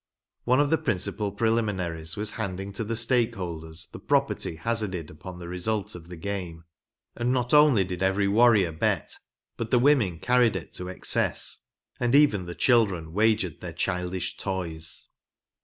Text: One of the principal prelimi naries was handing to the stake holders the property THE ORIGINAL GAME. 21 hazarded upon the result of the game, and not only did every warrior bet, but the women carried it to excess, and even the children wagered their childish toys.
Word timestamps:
One 0.45 0.59
of 0.59 0.71
the 0.71 0.79
principal 0.79 1.31
prelimi 1.31 1.75
naries 1.75 2.17
was 2.17 2.31
handing 2.31 2.71
to 2.73 2.83
the 2.83 2.95
stake 2.95 3.35
holders 3.35 3.87
the 3.91 3.99
property 3.99 4.53
THE 4.55 4.55
ORIGINAL 4.55 4.63
GAME. 4.63 4.63
21 4.79 4.91
hazarded 4.97 5.09
upon 5.11 5.37
the 5.37 5.47
result 5.47 5.93
of 5.93 6.09
the 6.09 6.17
game, 6.17 6.63
and 7.15 7.31
not 7.31 7.53
only 7.53 7.83
did 7.83 8.01
every 8.01 8.27
warrior 8.27 8.71
bet, 8.71 9.19
but 9.57 9.69
the 9.69 9.77
women 9.77 10.17
carried 10.17 10.55
it 10.55 10.73
to 10.73 10.87
excess, 10.87 11.59
and 11.99 12.15
even 12.15 12.45
the 12.45 12.55
children 12.55 13.13
wagered 13.13 13.61
their 13.61 13.73
childish 13.73 14.37
toys. 14.37 15.07